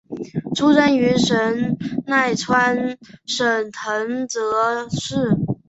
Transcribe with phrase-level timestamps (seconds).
[0.55, 5.37] 出身于神奈川县藤泽市。